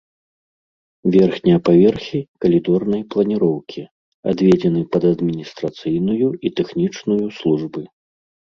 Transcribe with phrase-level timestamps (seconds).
[1.15, 3.81] Верхнія паверхі калідорнай планіроўкі,
[4.33, 7.81] адведзены пад адміністрацыйную і тэхнічную службы.